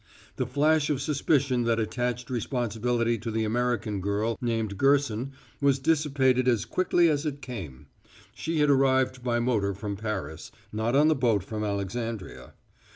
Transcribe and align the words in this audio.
The 0.37 0.47
flash 0.47 0.89
of 0.89 0.99
suspicion 0.99 1.61
that 1.65 1.79
attached 1.79 2.31
responsibility 2.31 3.19
to 3.19 3.29
the 3.29 3.43
American 3.45 3.99
girl 4.01 4.35
named 4.41 4.75
Gerson 4.75 5.31
was 5.61 5.77
dissipated 5.77 6.47
as 6.47 6.65
quickly 6.65 7.07
as 7.07 7.23
it 7.23 7.39
came; 7.39 7.85
she 8.33 8.61
had 8.61 8.69
arrived 8.71 9.23
by 9.23 9.39
motor 9.39 9.75
from 9.75 9.95
Paris, 9.95 10.51
not 10.73 10.95
on 10.95 11.07
the 11.07 11.13
boat 11.13 11.43
from 11.43 11.63
Alexandria. 11.63 12.55